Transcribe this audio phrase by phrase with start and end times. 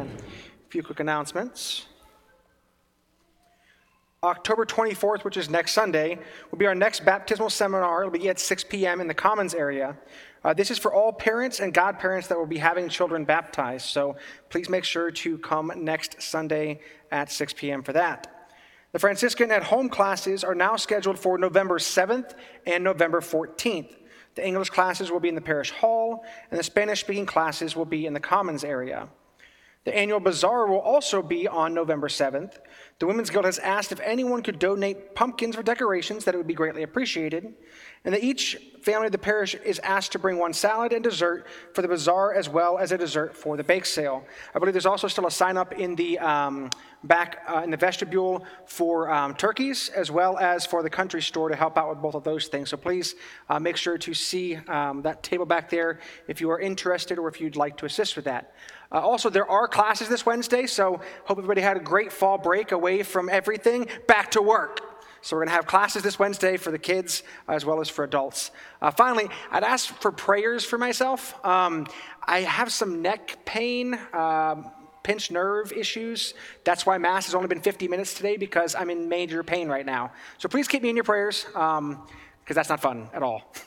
[0.00, 1.86] And a few quick announcements.
[4.22, 6.18] October 24th, which is next Sunday,
[6.50, 8.00] will be our next baptismal seminar.
[8.00, 9.00] It'll be at 6 p.m.
[9.00, 9.96] in the Commons area.
[10.42, 13.86] Uh, this is for all parents and godparents that will be having children baptized.
[13.86, 14.16] So
[14.48, 16.80] please make sure to come next Sunday
[17.10, 17.82] at 6 p.m.
[17.82, 18.50] for that.
[18.92, 22.34] The Franciscan at home classes are now scheduled for November 7th
[22.66, 23.96] and November 14th.
[24.34, 27.84] The English classes will be in the parish hall, and the Spanish speaking classes will
[27.84, 29.08] be in the Commons area.
[29.84, 32.58] The annual bazaar will also be on November 7th.
[32.98, 36.46] The Women's Guild has asked if anyone could donate pumpkins for decorations, that it would
[36.46, 37.54] be greatly appreciated.
[38.04, 41.46] And that each family of the parish is asked to bring one salad and dessert
[41.72, 44.24] for the bazaar as well as a dessert for the bake sale.
[44.54, 46.68] I believe there's also still a sign up in the um,
[47.04, 51.48] back uh, in the vestibule for um, turkeys as well as for the country store
[51.48, 52.68] to help out with both of those things.
[52.68, 53.14] So please
[53.48, 57.28] uh, make sure to see um, that table back there if you are interested or
[57.28, 58.52] if you'd like to assist with that.
[58.92, 62.72] Uh, also, there are classes this Wednesday, so hope everybody had a great fall break
[62.72, 63.86] away from everything.
[64.06, 64.80] Back to work.
[65.22, 68.04] So we're going to have classes this Wednesday for the kids as well as for
[68.04, 68.50] adults.
[68.80, 71.34] Uh, finally, I'd ask for prayers for myself.
[71.44, 71.86] Um,
[72.24, 73.98] I have some neck pain.
[74.14, 74.70] Um,
[75.02, 76.34] pinched nerve issues.
[76.64, 79.86] That's why Mass has only been 50 minutes today because I'm in major pain right
[79.86, 80.12] now.
[80.38, 82.06] So please keep me in your prayers because um,
[82.46, 83.42] that's not fun at all.